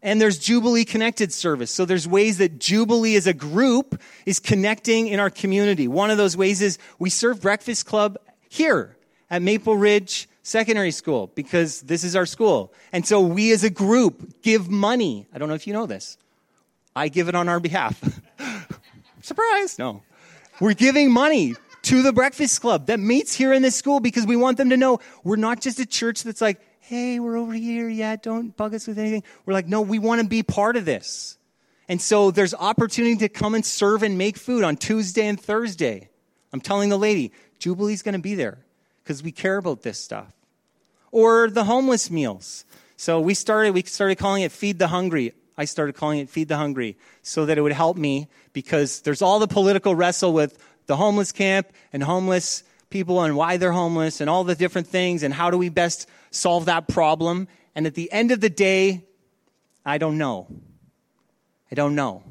[0.05, 1.73] And there's Jubilee Connected service.
[1.73, 5.89] So there's ways that Jubilee as a group is connecting in our community.
[5.89, 8.19] One of those ways is we serve Breakfast Club
[8.51, 8.97] here
[9.31, 12.73] at Maple Ridge Secondary School because this is our school.
[12.93, 15.27] And so we as a group give money.
[15.35, 16.19] I don't know if you know this.
[16.95, 18.01] I give it on our behalf.
[19.23, 19.79] Surprise!
[19.79, 20.03] No.
[20.61, 24.37] We're giving money to the Breakfast Club that meets here in this school because we
[24.37, 27.89] want them to know we're not just a church that's like, hey, we're over here.
[27.89, 29.23] Yeah, don't bug us with anything.
[29.47, 31.39] We're like, no, we want to be part of this.
[31.89, 36.09] And so there's opportunity to come and serve and make food on Tuesday and Thursday.
[36.53, 38.59] I'm telling the lady, Jubilee's going to be there
[39.03, 40.33] because we care about this stuff.
[41.11, 42.65] Or the homeless meals.
[42.97, 45.35] So we started, we started calling it Feed the Hungry.
[45.63, 49.23] I started calling it Feed the Hungry so that it would help me because there's
[49.23, 54.21] all the political wrestle with the homeless camp and homeless people and why they're homeless
[54.21, 57.47] and all the different things and how do we best solve that problem.
[57.77, 59.05] And at the end of the day,
[59.87, 60.49] I don't know.
[61.71, 62.25] I don't know.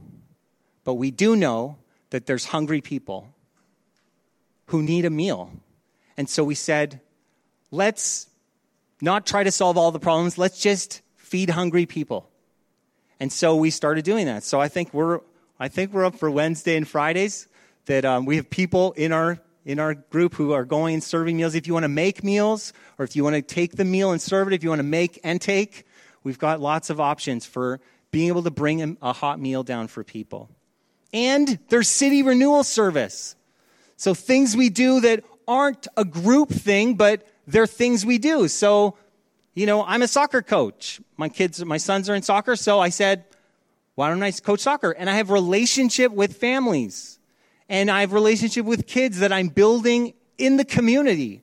[0.84, 1.78] But we do know
[2.10, 3.34] that there's hungry people
[4.66, 5.54] who need a meal.
[6.18, 7.00] And so we said,
[7.72, 8.28] let's
[9.00, 12.28] not try to solve all the problems, let's just feed hungry people.
[13.22, 14.44] And so we started doing that.
[14.44, 15.20] So I think we're,
[15.60, 17.48] I think we're up for Wednesday and Fridays
[17.86, 21.38] that um, we have people in our in our group who are going and serving
[21.38, 21.54] meals.
[21.54, 24.20] If you want to make meals, or if you want to take the meal and
[24.20, 25.86] serve it, if you want to make and take,
[26.24, 27.80] we've got lots of options for
[28.10, 30.50] being able to bring a hot meal down for people.
[31.14, 33.36] And there's city renewal service.
[33.98, 38.48] So things we do that aren't a group thing, but they're things we do.
[38.48, 38.98] So
[39.54, 41.02] you know, I'm a soccer coach.
[41.18, 43.26] My kids, my sons are in soccer, so I said,
[43.96, 44.92] why don't I coach soccer?
[44.92, 47.20] And I have relationship with families.
[47.68, 51.42] And I have relationship with kids that I'm building in the community.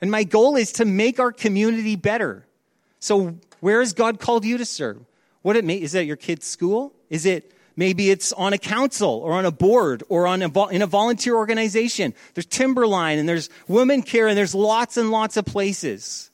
[0.00, 2.46] And my goal is to make our community better.
[2.98, 5.04] So where has God called you to serve?
[5.42, 6.92] What it may, is that your kid's school?
[7.08, 10.82] Is it maybe it's on a council or on a board or on a, in
[10.82, 12.14] a volunteer organization?
[12.34, 16.30] There's Timberline and there's Women Care and there's lots and lots of places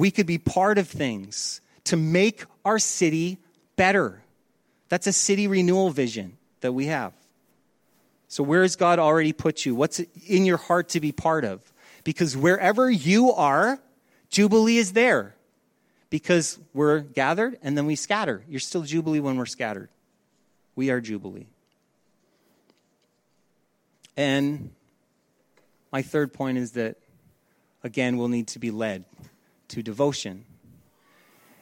[0.00, 3.36] we could be part of things to make our city
[3.76, 4.22] better.
[4.88, 7.12] That's a city renewal vision that we have.
[8.26, 9.74] So, where has God already put you?
[9.74, 11.70] What's in your heart to be part of?
[12.02, 13.78] Because wherever you are,
[14.30, 15.34] Jubilee is there.
[16.08, 18.42] Because we're gathered and then we scatter.
[18.48, 19.90] You're still Jubilee when we're scattered.
[20.76, 21.46] We are Jubilee.
[24.16, 24.70] And
[25.92, 26.96] my third point is that,
[27.84, 29.04] again, we'll need to be led
[29.70, 30.44] to devotion.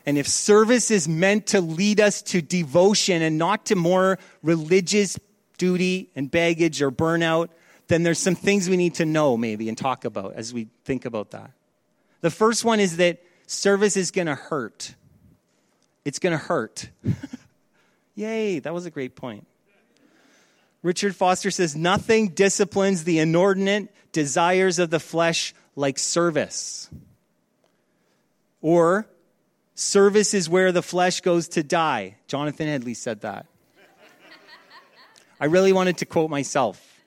[0.05, 5.19] And if service is meant to lead us to devotion and not to more religious
[5.59, 7.49] duty and baggage or burnout,
[7.89, 11.05] then there's some things we need to know maybe and talk about as we think
[11.05, 11.51] about that.
[12.21, 14.95] The first one is that service is going to hurt.
[16.05, 16.89] It's going to hurt.
[18.15, 19.47] Yay, that was a great point.
[20.83, 26.89] Richard Foster says, Nothing disciplines the inordinate desires of the flesh like service.
[28.61, 29.07] Or,
[29.75, 32.17] service is where the flesh goes to die.
[32.27, 33.47] Jonathan Edley said that.
[35.41, 37.01] I really wanted to quote myself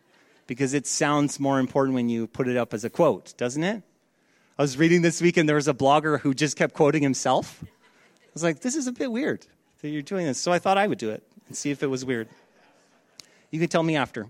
[0.47, 3.83] because it sounds more important when you put it up as a quote, doesn't it?
[4.57, 7.61] I was reading this week and there was a blogger who just kept quoting himself.
[7.61, 7.67] I
[8.33, 9.45] was like, this is a bit weird
[9.81, 10.39] that you're doing this.
[10.39, 12.29] So I thought I would do it and see if it was weird.
[13.49, 14.27] You can tell me after.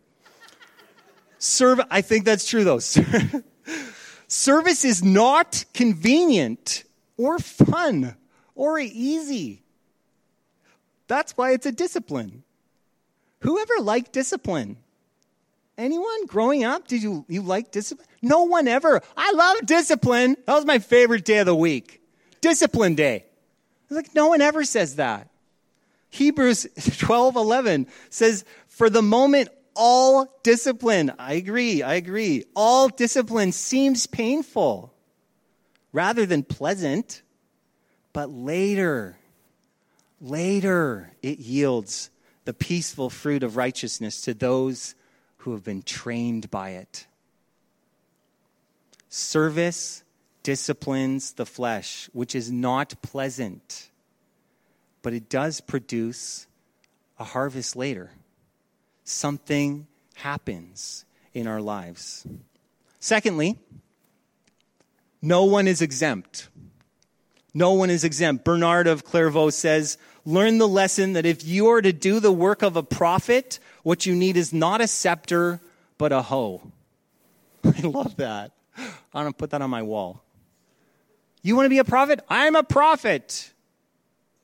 [1.38, 2.80] Serve, I think that's true though.
[4.28, 6.84] Service is not convenient
[7.22, 8.16] or fun
[8.56, 9.62] or easy.
[11.08, 12.44] That's why it's a discipline.
[13.40, 14.78] Whoever liked discipline?
[15.78, 16.88] Anyone growing up?
[16.88, 18.08] Did you, you like discipline?
[18.22, 19.02] No one ever.
[19.16, 20.36] I love discipline.
[20.46, 22.02] That was my favorite day of the week.
[22.40, 23.26] Discipline day.
[23.90, 25.30] Like, no one ever says that.
[26.10, 33.52] Hebrews 12 11 says, For the moment, all discipline, I agree, I agree, all discipline
[33.52, 34.94] seems painful
[35.94, 37.22] rather than pleasant,
[38.14, 39.18] but later,
[40.20, 42.10] later it yields
[42.46, 44.96] the peaceful fruit of righteousness to those
[45.38, 47.08] who have been trained by it.
[49.10, 50.04] Service
[50.44, 53.90] disciplines the flesh, which is not pleasant,
[55.02, 56.48] but it does produce
[57.20, 58.12] a harvest later.
[59.04, 62.26] Something happens in our lives.
[63.00, 63.60] Secondly,
[65.22, 66.48] no one is exempt.
[67.54, 68.46] No one is exempt.
[68.46, 72.62] Bernard of Clairvaux says, Learn the lesson that if you are to do the work
[72.62, 75.60] of a prophet, what you need is not a scepter,
[75.98, 76.62] but a hoe.
[77.64, 78.52] I love that.
[78.78, 80.24] I'm going to put that on my wall.
[81.42, 82.24] You want to be a prophet?
[82.30, 83.52] I'm a prophet.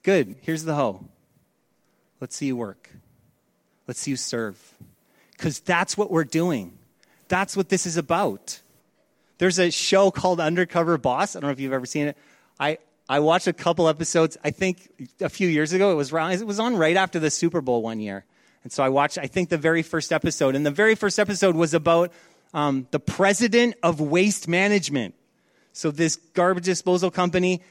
[0.03, 0.35] Good.
[0.41, 1.05] Here's the hoe.
[2.19, 2.89] Let's see you work.
[3.87, 4.57] Let's see you serve.
[5.31, 6.77] Because that's what we're doing.
[7.27, 8.59] That's what this is about.
[9.38, 11.36] There's a show called Undercover Boss.
[11.36, 12.17] I don't know if you've ever seen it.
[12.60, 14.38] I, I watched a couple episodes.
[14.43, 14.89] I think
[15.21, 15.91] a few years ago.
[15.91, 18.26] It was it was on right after the Super Bowl one year,
[18.63, 19.17] and so I watched.
[19.17, 22.12] I think the very first episode, and the very first episode was about
[22.54, 25.13] um, the president of Waste Management.
[25.71, 27.62] So this garbage disposal company,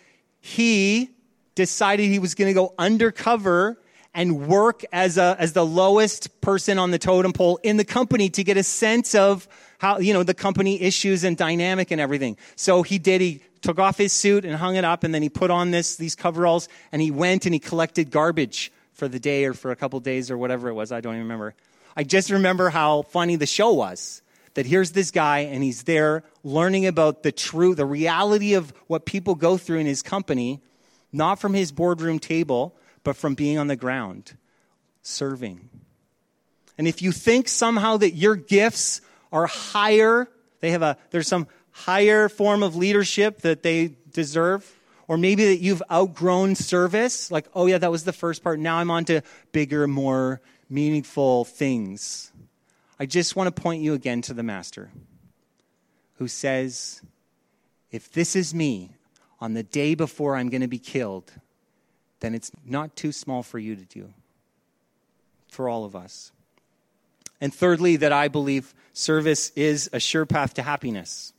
[0.41, 1.11] he
[1.57, 3.79] decided he was going to go undercover
[4.15, 8.31] and work as a as the lowest person on the totem pole in the company
[8.31, 12.37] to get a sense of how you know the company issues and dynamic and everything.
[12.57, 13.21] So he did.
[13.21, 15.97] He took off his suit and hung it up, and then he put on this
[15.97, 19.77] these coveralls, and he went and he collected garbage for the day or for a
[19.77, 20.93] couple days or whatever it was.
[20.93, 21.55] I don't even remember.
[21.97, 24.23] I just remember how funny the show was.
[24.55, 29.05] That here's this guy, and he's there learning about the true, the reality of what
[29.05, 30.63] people go through in his company,
[31.13, 34.35] not from his boardroom table, but from being on the ground,
[35.03, 35.69] serving.
[36.79, 40.29] And if you think somehow that your gifts are higher,
[40.61, 44.73] they have a, there's some higher form of leadership that they deserve.
[45.09, 48.59] Or maybe that you've outgrown service, like, oh yeah, that was the first part.
[48.59, 52.33] Now I'm on to bigger, more meaningful things.
[52.99, 54.91] I just want to point you again to the Master
[56.15, 57.03] who says,
[57.93, 58.97] if this is me
[59.39, 61.31] on the day before I'm going to be killed,
[62.19, 64.13] then it's not too small for you to do,
[65.49, 66.33] for all of us.
[67.41, 71.33] And thirdly, that I believe service is a sure path to happiness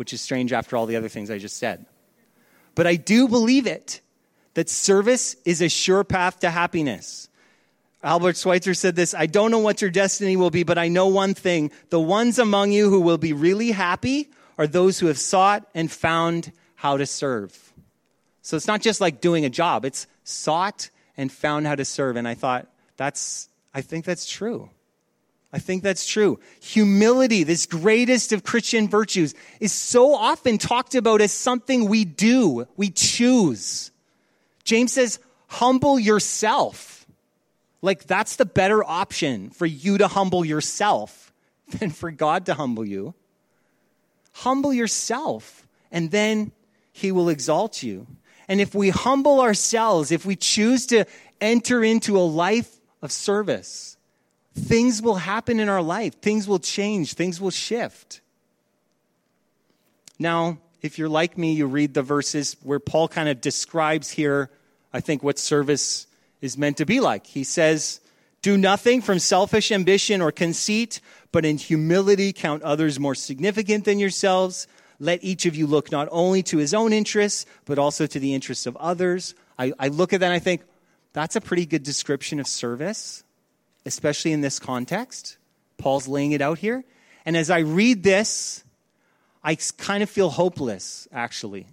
[0.00, 1.84] which is strange after all the other things I just said.
[2.74, 4.00] But I do believe it
[4.54, 7.28] that service is a sure path to happiness.
[8.02, 11.08] Albert Schweitzer said this I don't know what your destiny will be, but I know
[11.08, 11.70] one thing.
[11.90, 15.92] The ones among you who will be really happy are those who have sought and
[15.92, 17.74] found how to serve.
[18.40, 22.16] So it's not just like doing a job, it's sought and found how to serve.
[22.16, 24.70] And I thought, that's, I think that's true.
[25.52, 26.38] I think that's true.
[26.60, 32.68] Humility, this greatest of Christian virtues, is so often talked about as something we do,
[32.76, 33.90] we choose.
[34.62, 37.04] James says, humble yourself.
[37.82, 41.32] Like that's the better option for you to humble yourself
[41.78, 43.14] than for God to humble you.
[44.32, 46.52] Humble yourself, and then
[46.92, 48.06] he will exalt you.
[48.46, 51.04] And if we humble ourselves, if we choose to
[51.40, 53.96] enter into a life of service,
[54.54, 58.20] things will happen in our life, things will change, things will shift.
[60.18, 64.50] Now, if you're like me, you read the verses where Paul kind of describes here,
[64.92, 66.06] I think, what service
[66.40, 67.26] is meant to be like.
[67.26, 68.00] He says,
[68.42, 71.00] Do nothing from selfish ambition or conceit,
[71.32, 74.66] but in humility count others more significant than yourselves.
[74.98, 78.34] Let each of you look not only to his own interests, but also to the
[78.34, 79.34] interests of others.
[79.58, 80.62] I, I look at that and I think,
[81.12, 83.24] that's a pretty good description of service.
[83.86, 85.36] Especially in this context.
[85.78, 86.84] Paul's laying it out here.
[87.24, 88.64] And as I read this,
[89.42, 91.66] I kind of feel hopeless, actually.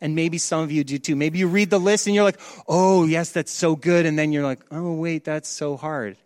[0.00, 1.14] And maybe some of you do too.
[1.14, 4.06] Maybe you read the list and you're like, oh, yes, that's so good.
[4.06, 6.16] And then you're like, oh, wait, that's so hard.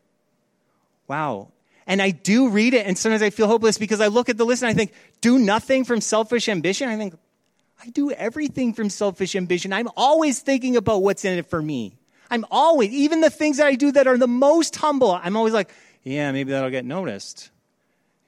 [1.09, 1.49] Wow.
[1.87, 4.45] And I do read it, and sometimes I feel hopeless because I look at the
[4.45, 6.89] list and I think, do nothing from selfish ambition.
[6.89, 7.17] I think,
[7.81, 9.73] I do everything from selfish ambition.
[9.73, 11.97] I'm always thinking about what's in it for me.
[12.31, 15.55] I'm always, even the things that I do that are the most humble, I'm always
[15.55, 15.73] like,
[16.03, 17.51] yeah, maybe that'll get noticed.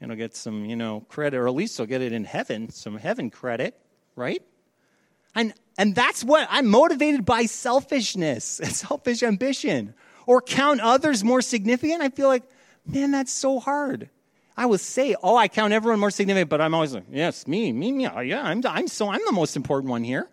[0.01, 2.71] And I'll get some, you know, credit, or at least I'll get it in heaven,
[2.71, 3.79] some heaven credit,
[4.15, 4.43] right?
[5.35, 9.95] And, and that's what I'm motivated by selfishness and selfish ambition.
[10.27, 12.03] Or count others more significant.
[12.03, 12.43] I feel like,
[12.87, 14.11] man, that's so hard.
[14.57, 17.73] I will say, oh, I count everyone more significant, but I'm always like, yes, me,
[17.73, 18.05] me, me.
[18.25, 20.29] Yeah, I'm, I'm so I'm the most important one here.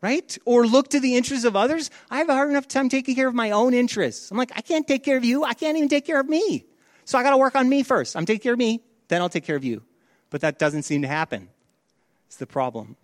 [0.00, 0.38] Right?
[0.44, 1.90] Or look to the interests of others.
[2.08, 4.30] I have a hard enough time taking care of my own interests.
[4.30, 5.42] I'm like, I can't take care of you.
[5.42, 6.66] I can't even take care of me.
[7.04, 8.16] So I got to work on me first.
[8.16, 9.82] I'm taking care of me, then I'll take care of you.
[10.30, 11.48] But that doesn't seem to happen.
[12.26, 12.96] It's the problem.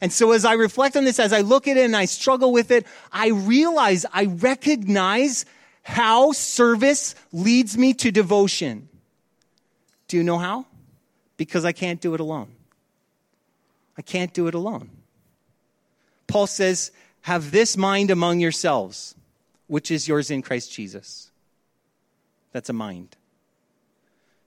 [0.00, 2.52] And so as I reflect on this, as I look at it and I struggle
[2.52, 5.46] with it, I realize, I recognize
[5.84, 8.88] how service leads me to devotion.
[10.08, 10.66] Do you know how?
[11.36, 12.48] Because I can't do it alone.
[13.96, 14.90] I can't do it alone.
[16.32, 19.14] Paul says, Have this mind among yourselves,
[19.66, 21.30] which is yours in Christ Jesus.
[22.52, 23.18] That's a mind.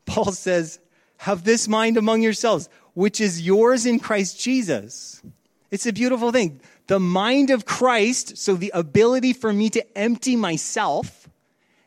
[0.08, 0.80] Paul says,
[1.18, 5.22] Have this mind among yourselves, which is yours in Christ Jesus.
[5.70, 6.60] It's a beautiful thing.
[6.88, 11.30] The mind of Christ, so the ability for me to empty myself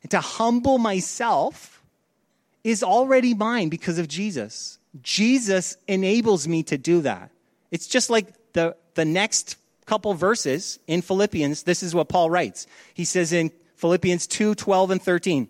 [0.02, 1.82] and to humble myself,
[2.62, 4.78] is already mine because of Jesus.
[5.02, 7.32] Jesus enables me to do that.
[7.72, 9.57] It's just like the, the next
[9.88, 11.62] couple verses in Philippians.
[11.62, 12.66] This is what Paul writes.
[12.92, 15.48] He says in Philippians 2 12 and 13,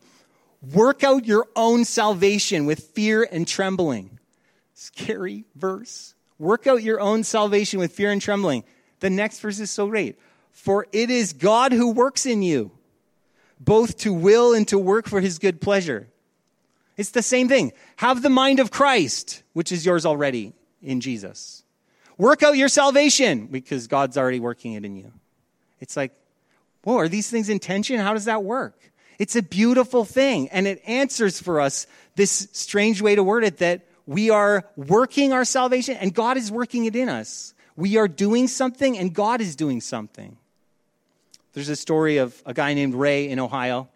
[0.72, 4.18] Work out your own salvation with fear and trembling.
[4.74, 6.14] Scary verse.
[6.38, 8.62] Work out your own salvation with fear and trembling.
[9.00, 10.16] The next verse is so great.
[10.52, 12.70] For it is God who works in you,
[13.58, 16.08] both to will and to work for his good pleasure.
[16.96, 17.72] It's the same thing.
[17.96, 21.64] Have the mind of Christ, which is yours already in Jesus.
[22.18, 25.12] Work out your salvation because God's already working it in you.
[25.80, 26.12] It's like,
[26.82, 27.98] whoa, are these things in tension?
[28.00, 28.78] How does that work?
[29.18, 30.48] It's a beautiful thing.
[30.50, 35.32] And it answers for us this strange way to word it that we are working
[35.32, 37.54] our salvation and God is working it in us.
[37.76, 40.36] We are doing something and God is doing something.
[41.52, 43.88] There's a story of a guy named Ray in Ohio,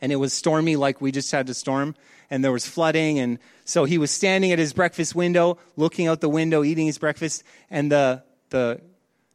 [0.00, 1.94] and it was stormy like we just had to storm,
[2.30, 3.18] and there was flooding.
[3.18, 6.98] And so he was standing at his breakfast window, looking out the window, eating his
[6.98, 8.80] breakfast, and the, the,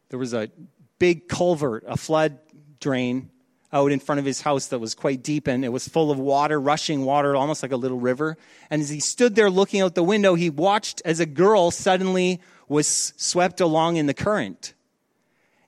[0.08, 0.50] there was a
[0.98, 2.38] big culvert, a flood
[2.80, 3.30] drain
[3.72, 6.18] out in front of his house that was quite deep and it was full of
[6.18, 8.36] water, rushing water, almost like a little river.
[8.70, 12.40] And as he stood there looking out the window, he watched as a girl suddenly
[12.68, 12.86] was
[13.16, 14.74] swept along in the current.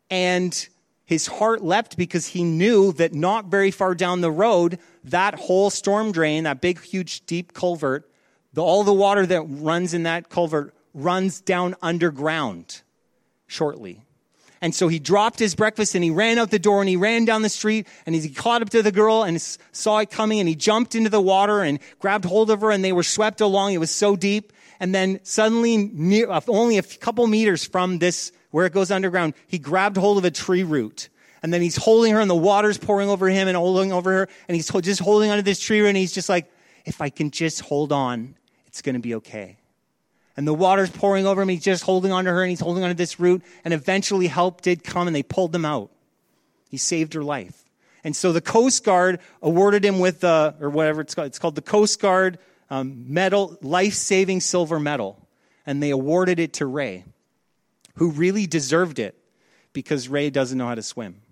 [0.09, 0.69] And
[1.07, 5.71] his heart leapt because he knew that not very far down the road, that whole
[5.71, 8.11] storm drain, that big, huge, deep culvert,
[8.53, 12.83] the, all the water that runs in that culvert runs down underground
[13.47, 14.06] shortly.
[14.67, 17.25] And so he dropped his breakfast and he ran out the door and he ran
[17.25, 19.41] down the street and he caught up to the girl and
[19.71, 22.85] saw it coming and he jumped into the water and grabbed hold of her and
[22.85, 23.75] they were swept along.
[23.75, 24.53] It was so deep.
[24.81, 29.35] And then suddenly, near, uh, only a couple meters from this, where it goes underground,
[29.47, 31.11] he grabbed hold of a tree root.
[31.45, 34.29] And then he's holding her and the water's pouring over him and holding over her.
[34.49, 36.51] And he's just holding onto this tree root and he's just like,
[36.85, 38.35] if I can just hold on,
[38.67, 39.59] it's going to be okay
[40.37, 41.49] and the water's pouring over him.
[41.49, 43.43] He's just holding onto her and he's holding onto this root.
[43.65, 45.91] And eventually help did come and they pulled them out.
[46.69, 47.65] He saved her life.
[48.05, 51.55] And so the Coast Guard awarded him with, the, or whatever it's called, it's called
[51.55, 52.39] the Coast Guard
[52.71, 55.27] um, Medal, Life Saving Silver Medal.
[55.65, 57.05] And they awarded it to Ray,
[57.95, 59.19] who really deserved it
[59.73, 61.23] because Ray doesn't know how to swim.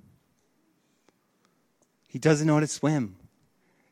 [2.08, 3.16] He doesn't know how to swim.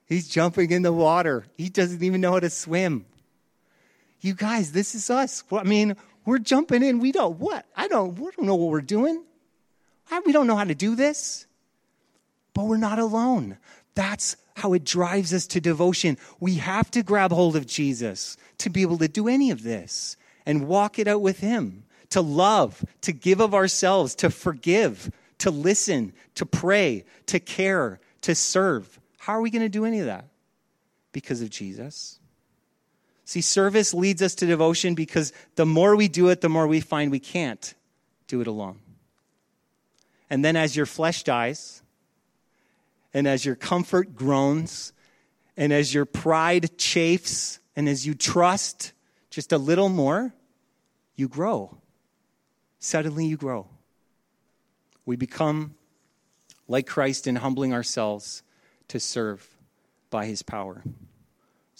[0.07, 1.45] He's jumping in the water.
[1.57, 3.05] He doesn't even know how to swim
[4.23, 5.45] you guys, this is us.
[5.53, 7.01] I mean, we're jumping in.
[7.01, 7.66] We don't what?
[7.77, 8.18] I don't.
[8.18, 9.23] We don't know what we're doing.
[10.25, 11.47] We don't know how to do this.
[12.55, 13.59] But we're not alone.
[13.95, 16.18] That's how it drives us to devotion.
[16.39, 20.16] We have to grab hold of Jesus to be able to do any of this
[20.47, 25.51] and walk it out with Him, to love, to give of ourselves, to forgive, to
[25.51, 29.01] listen, to pray, to care, to serve.
[29.18, 30.27] How are we going to do any of that?
[31.12, 32.18] Because of Jesus.
[33.33, 36.80] See, service leads us to devotion because the more we do it, the more we
[36.80, 37.72] find we can't
[38.26, 38.78] do it alone.
[40.28, 41.83] And then as your flesh dies,
[43.14, 44.93] and as your comfort groans,
[45.57, 48.93] And as your pride chafes and as you trust
[49.30, 50.35] just a little more,
[51.16, 51.76] you grow.
[52.78, 53.68] Suddenly you grow.
[55.05, 55.74] We become
[56.68, 58.43] like Christ in humbling ourselves
[58.89, 59.47] to serve
[60.11, 60.83] by his power.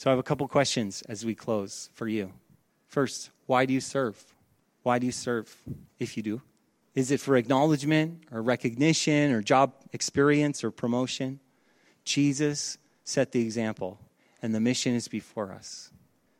[0.03, 2.33] So I have a couple questions as we close for you.
[2.89, 4.21] First, why do you serve?
[4.83, 5.57] Why do you serve
[6.01, 6.43] if you do?
[6.97, 11.39] Is it for acknowledgement or recognition or job experience or promotion?
[12.05, 14.01] Jesus set the example,
[14.43, 15.93] and the mission is before us.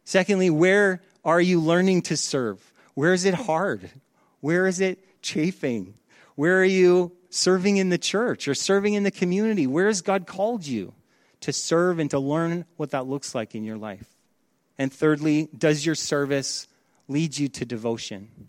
[0.05, 2.73] Secondly, where are you learning to serve?
[2.95, 3.93] Where is it hard?
[4.41, 5.95] Where is it chafing?
[6.35, 9.69] Where are you serving in the church or serving in the community?
[9.69, 10.95] Where has God called you
[11.43, 14.07] to serve and to learn what that looks like in your life?
[14.79, 16.67] And thirdly, does your service
[17.09, 18.49] lead you to devotion?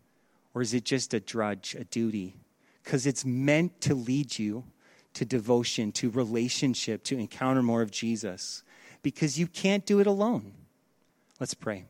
[0.54, 2.36] Or is it just a drudge, a duty?
[2.84, 4.64] Because it's meant to lead you
[5.14, 8.64] to devotion, to relationship, to encounter more of Jesus.
[9.02, 10.54] Because you can't do it alone.
[11.40, 11.86] Let's pray.